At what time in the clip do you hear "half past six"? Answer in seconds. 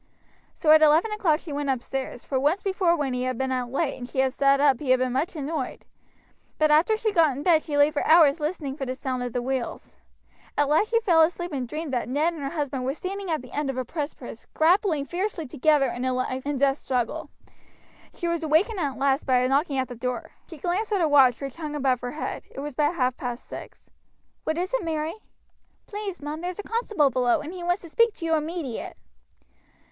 22.95-23.91